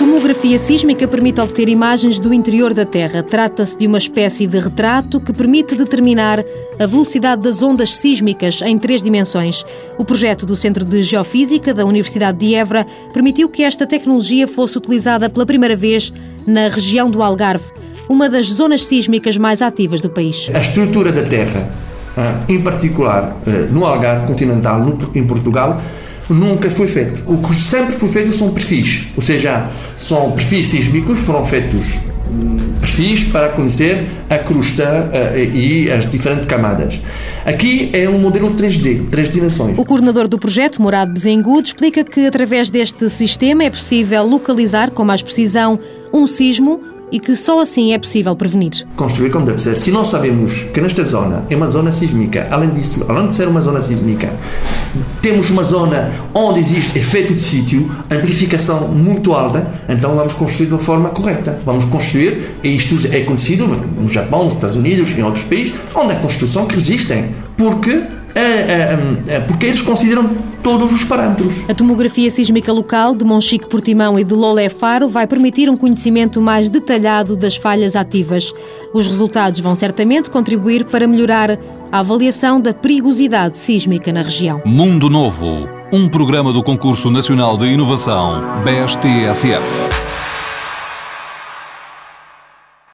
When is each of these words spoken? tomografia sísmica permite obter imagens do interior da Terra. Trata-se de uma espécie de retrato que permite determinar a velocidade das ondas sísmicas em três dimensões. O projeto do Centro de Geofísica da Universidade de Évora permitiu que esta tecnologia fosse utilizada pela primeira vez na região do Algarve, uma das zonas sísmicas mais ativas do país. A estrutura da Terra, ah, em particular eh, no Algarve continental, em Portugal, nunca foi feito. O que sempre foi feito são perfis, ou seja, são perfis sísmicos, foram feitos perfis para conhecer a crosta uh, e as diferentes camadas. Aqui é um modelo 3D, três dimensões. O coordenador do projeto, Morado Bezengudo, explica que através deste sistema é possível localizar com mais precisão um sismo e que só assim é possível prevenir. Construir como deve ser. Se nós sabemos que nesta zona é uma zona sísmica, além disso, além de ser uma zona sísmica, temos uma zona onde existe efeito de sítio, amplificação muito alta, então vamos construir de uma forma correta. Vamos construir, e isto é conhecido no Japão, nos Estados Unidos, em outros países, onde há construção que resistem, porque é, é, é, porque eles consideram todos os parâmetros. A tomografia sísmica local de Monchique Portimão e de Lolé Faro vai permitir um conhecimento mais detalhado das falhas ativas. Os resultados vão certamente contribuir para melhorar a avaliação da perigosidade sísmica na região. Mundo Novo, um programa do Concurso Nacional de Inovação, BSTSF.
tomografia 0.00 0.58
sísmica 0.58 1.06
permite 1.06 1.42
obter 1.42 1.68
imagens 1.68 2.18
do 2.18 2.32
interior 2.32 2.72
da 2.72 2.86
Terra. 2.86 3.22
Trata-se 3.22 3.76
de 3.76 3.86
uma 3.86 3.98
espécie 3.98 4.46
de 4.46 4.58
retrato 4.58 5.20
que 5.20 5.30
permite 5.30 5.76
determinar 5.76 6.42
a 6.78 6.86
velocidade 6.86 7.42
das 7.42 7.62
ondas 7.62 7.94
sísmicas 7.96 8.62
em 8.62 8.78
três 8.78 9.02
dimensões. 9.02 9.62
O 9.98 10.04
projeto 10.06 10.46
do 10.46 10.56
Centro 10.56 10.86
de 10.86 11.02
Geofísica 11.02 11.74
da 11.74 11.84
Universidade 11.84 12.38
de 12.38 12.54
Évora 12.54 12.86
permitiu 13.12 13.50
que 13.50 13.62
esta 13.62 13.86
tecnologia 13.86 14.48
fosse 14.48 14.78
utilizada 14.78 15.28
pela 15.28 15.44
primeira 15.44 15.76
vez 15.76 16.10
na 16.46 16.68
região 16.68 17.10
do 17.10 17.22
Algarve, 17.22 17.70
uma 18.08 18.30
das 18.30 18.46
zonas 18.46 18.86
sísmicas 18.86 19.36
mais 19.36 19.60
ativas 19.60 20.00
do 20.00 20.08
país. 20.08 20.50
A 20.54 20.60
estrutura 20.60 21.12
da 21.12 21.24
Terra, 21.24 21.68
ah, 22.16 22.40
em 22.48 22.62
particular 22.62 23.36
eh, 23.46 23.68
no 23.70 23.84
Algarve 23.84 24.26
continental, 24.26 24.80
em 25.14 25.26
Portugal, 25.26 25.78
nunca 26.34 26.70
foi 26.70 26.88
feito. 26.88 27.22
O 27.26 27.38
que 27.38 27.54
sempre 27.54 27.92
foi 27.94 28.08
feito 28.08 28.32
são 28.32 28.52
perfis, 28.52 29.06
ou 29.16 29.22
seja, 29.22 29.68
são 29.96 30.32
perfis 30.32 30.68
sísmicos, 30.68 31.18
foram 31.18 31.44
feitos 31.44 31.98
perfis 32.80 33.24
para 33.24 33.48
conhecer 33.48 34.06
a 34.28 34.38
crosta 34.38 35.10
uh, 35.12 35.38
e 35.38 35.90
as 35.90 36.06
diferentes 36.06 36.46
camadas. 36.46 37.00
Aqui 37.44 37.90
é 37.92 38.08
um 38.08 38.18
modelo 38.18 38.54
3D, 38.54 39.08
três 39.10 39.28
dimensões. 39.28 39.76
O 39.78 39.84
coordenador 39.84 40.28
do 40.28 40.38
projeto, 40.38 40.80
Morado 40.80 41.12
Bezengudo, 41.12 41.66
explica 41.66 42.04
que 42.04 42.26
através 42.26 42.70
deste 42.70 43.08
sistema 43.10 43.64
é 43.64 43.70
possível 43.70 44.24
localizar 44.24 44.90
com 44.90 45.04
mais 45.04 45.22
precisão 45.22 45.78
um 46.12 46.26
sismo 46.26 46.80
e 47.10 47.18
que 47.18 47.34
só 47.34 47.60
assim 47.60 47.92
é 47.92 47.98
possível 47.98 48.34
prevenir. 48.36 48.86
Construir 48.96 49.30
como 49.30 49.46
deve 49.46 49.60
ser. 49.60 49.78
Se 49.78 49.90
nós 49.90 50.08
sabemos 50.08 50.64
que 50.74 50.80
nesta 50.80 51.04
zona 51.04 51.44
é 51.48 51.56
uma 51.56 51.70
zona 51.70 51.92
sísmica, 51.92 52.46
além 52.50 52.70
disso, 52.70 53.04
além 53.08 53.26
de 53.26 53.34
ser 53.34 53.48
uma 53.48 53.60
zona 53.60 53.82
sísmica, 53.82 54.34
temos 55.20 55.50
uma 55.50 55.64
zona 55.64 56.12
onde 56.34 56.60
existe 56.60 56.98
efeito 56.98 57.34
de 57.34 57.40
sítio, 57.40 57.90
amplificação 58.10 58.88
muito 58.88 59.32
alta, 59.32 59.66
então 59.88 60.14
vamos 60.14 60.34
construir 60.34 60.66
de 60.66 60.74
uma 60.74 60.80
forma 60.80 61.10
correta. 61.10 61.60
Vamos 61.64 61.84
construir, 61.84 62.56
e 62.62 62.74
isto 62.74 62.96
é 63.12 63.20
conhecido 63.20 63.66
no 63.66 64.08
Japão, 64.08 64.44
nos 64.44 64.54
Estados 64.54 64.76
Unidos, 64.76 65.16
em 65.16 65.22
outros 65.22 65.44
países, 65.44 65.74
onde 65.94 66.12
há 66.12 66.16
construção 66.16 66.66
que 66.66 66.74
resistem, 66.74 67.26
porque 67.60 68.02
é, 68.34 68.40
é, 68.40 68.98
é, 69.26 69.40
porque 69.40 69.66
eles 69.66 69.82
consideram 69.82 70.30
todos 70.62 70.90
os 70.92 71.04
parâmetros. 71.04 71.52
A 71.68 71.74
tomografia 71.74 72.30
sísmica 72.30 72.72
local 72.72 73.14
de 73.14 73.22
Monchique 73.24 73.68
Portimão 73.68 74.18
e 74.18 74.24
de 74.24 74.32
Lolé 74.32 74.70
Faro 74.70 75.06
vai 75.06 75.26
permitir 75.26 75.68
um 75.68 75.76
conhecimento 75.76 76.40
mais 76.40 76.70
detalhado 76.70 77.36
das 77.36 77.56
falhas 77.56 77.96
ativas. 77.96 78.54
Os 78.94 79.06
resultados 79.06 79.60
vão 79.60 79.76
certamente 79.76 80.30
contribuir 80.30 80.86
para 80.86 81.06
melhorar 81.06 81.58
a 81.92 81.98
avaliação 81.98 82.60
da 82.60 82.72
perigosidade 82.72 83.58
sísmica 83.58 84.10
na 84.10 84.22
região. 84.22 84.62
Mundo 84.64 85.10
Novo, 85.10 85.68
um 85.92 86.08
programa 86.08 86.52
do 86.52 86.62
Concurso 86.62 87.10
Nacional 87.10 87.58
de 87.58 87.66
Inovação, 87.66 88.42
BSTSF. 88.64 90.09